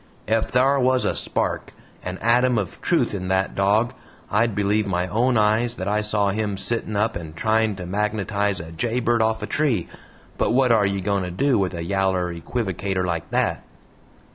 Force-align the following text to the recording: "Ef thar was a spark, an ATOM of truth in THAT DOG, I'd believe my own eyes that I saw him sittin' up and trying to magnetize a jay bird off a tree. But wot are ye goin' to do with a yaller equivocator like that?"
"Ef 0.27 0.49
thar 0.49 0.79
was 0.79 1.05
a 1.05 1.13
spark, 1.13 1.73
an 2.03 2.17
ATOM 2.23 2.57
of 2.57 2.81
truth 2.81 3.13
in 3.13 3.27
THAT 3.27 3.53
DOG, 3.53 3.93
I'd 4.31 4.55
believe 4.55 4.87
my 4.87 5.05
own 5.07 5.37
eyes 5.37 5.75
that 5.75 5.87
I 5.87 6.01
saw 6.01 6.29
him 6.29 6.57
sittin' 6.57 6.95
up 6.95 7.15
and 7.15 7.35
trying 7.35 7.75
to 7.75 7.85
magnetize 7.85 8.59
a 8.59 8.71
jay 8.71 8.99
bird 8.99 9.21
off 9.21 9.43
a 9.43 9.45
tree. 9.45 9.87
But 10.39 10.53
wot 10.53 10.71
are 10.71 10.87
ye 10.87 11.01
goin' 11.01 11.21
to 11.21 11.29
do 11.29 11.59
with 11.59 11.75
a 11.75 11.83
yaller 11.83 12.33
equivocator 12.33 13.03
like 13.05 13.29
that?" 13.29 13.63